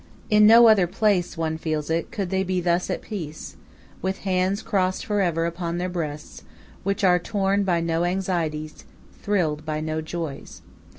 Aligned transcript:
In 0.31 0.47
no 0.47 0.67
other 0.67 0.87
place, 0.87 1.37
one 1.37 1.59
feels 1.59 1.91
it, 1.91 2.11
could 2.11 2.31
they 2.31 2.41
be 2.41 2.59
thus 2.59 2.89
at 2.89 3.03
peace, 3.03 3.55
with 4.01 4.21
hands 4.25 4.63
crossed 4.63 5.05
for 5.05 5.21
ever 5.21 5.45
upon 5.45 5.77
their 5.77 5.89
breasts, 5.89 6.41
which 6.81 7.03
are 7.03 7.19
torn 7.19 7.63
by 7.63 7.81
no 7.81 8.03
anxieties, 8.03 8.83
thrilled 9.21 9.63
by 9.63 9.79
no 9.79 10.01
joys. 10.01 10.63